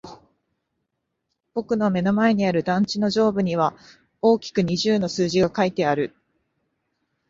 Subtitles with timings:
[1.53, 3.75] 僕の目の前にある団地の上部には
[4.19, 6.15] 大きく二十の数字が書いてある。